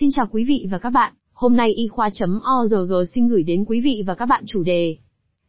[0.00, 3.80] Xin chào quý vị và các bạn, hôm nay y khoa.org xin gửi đến quý
[3.80, 4.96] vị và các bạn chủ đề.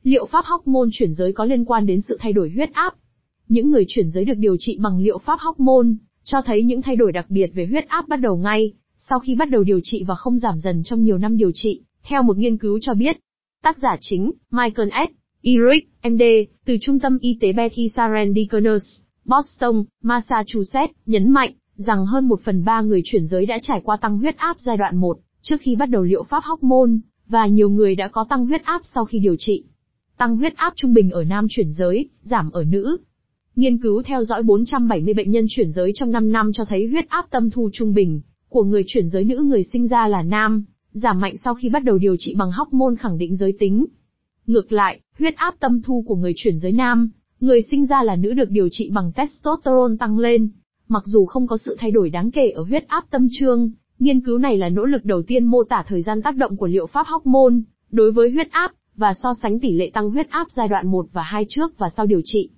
[0.03, 2.93] Liệu pháp hormone chuyển giới có liên quan đến sự thay đổi huyết áp?
[3.49, 5.87] Những người chuyển giới được điều trị bằng liệu pháp hormone,
[6.23, 9.35] cho thấy những thay đổi đặc biệt về huyết áp bắt đầu ngay, sau khi
[9.35, 12.37] bắt đầu điều trị và không giảm dần trong nhiều năm điều trị, theo một
[12.37, 13.17] nghiên cứu cho biết.
[13.63, 15.11] Tác giả chính, Michael S.
[15.43, 16.23] Eric, MD,
[16.65, 18.85] từ Trung tâm Y tế Betty Israel Deaconess,
[19.25, 23.97] Boston, Massachusetts, nhấn mạnh, rằng hơn một phần ba người chuyển giới đã trải qua
[24.01, 26.91] tăng huyết áp giai đoạn 1, trước khi bắt đầu liệu pháp hormone,
[27.27, 29.63] và nhiều người đã có tăng huyết áp sau khi điều trị.
[30.17, 32.97] Tăng huyết áp trung bình ở nam chuyển giới, giảm ở nữ.
[33.55, 37.09] Nghiên cứu theo dõi 470 bệnh nhân chuyển giới trong 5 năm cho thấy huyết
[37.09, 40.65] áp tâm thu trung bình của người chuyển giới nữ người sinh ra là nam,
[40.91, 43.85] giảm mạnh sau khi bắt đầu điều trị bằng hormone khẳng định giới tính.
[44.47, 47.09] Ngược lại, huyết áp tâm thu của người chuyển giới nam,
[47.39, 50.49] người sinh ra là nữ được điều trị bằng testosterone tăng lên,
[50.91, 54.21] Mặc dù không có sự thay đổi đáng kể ở huyết áp tâm trương, nghiên
[54.21, 56.87] cứu này là nỗ lực đầu tiên mô tả thời gian tác động của liệu
[56.87, 57.53] pháp hormone
[57.91, 61.05] đối với huyết áp và so sánh tỷ lệ tăng huyết áp giai đoạn 1
[61.13, 62.49] và 2 trước và sau điều trị.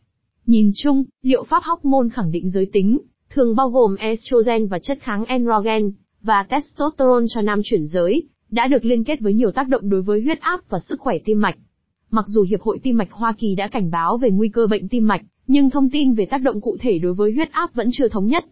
[0.45, 2.97] Nhìn chung, liệu pháp hormone khẳng định giới tính,
[3.29, 8.67] thường bao gồm estrogen và chất kháng androgen, và testosterone cho nam chuyển giới, đã
[8.67, 11.41] được liên kết với nhiều tác động đối với huyết áp và sức khỏe tim
[11.41, 11.55] mạch.
[12.13, 14.87] Mặc dù Hiệp hội Tim mạch Hoa Kỳ đã cảnh báo về nguy cơ bệnh
[14.87, 17.89] tim mạch, nhưng thông tin về tác động cụ thể đối với huyết áp vẫn
[17.93, 18.45] chưa thống nhất.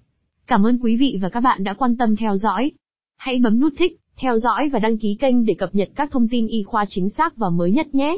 [0.48, 2.72] Cảm ơn quý vị và các bạn đã quan tâm theo dõi.
[3.18, 6.28] Hãy bấm nút thích, theo dõi và đăng ký kênh để cập nhật các thông
[6.28, 8.18] tin y khoa chính xác và mới nhất nhé.